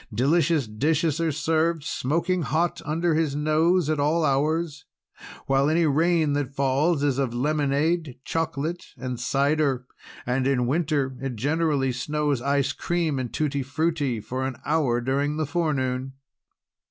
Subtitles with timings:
[0.11, 4.83] Delicious dishes are served smoking hot under his nose, at all hours,
[5.45, 9.85] while any rain that falls is of lemonade, chocolate, and cider.
[10.25, 15.37] And in Winter it generally snows ice cream and tutti frutti, for an hour during
[15.37, 16.13] the forenoon."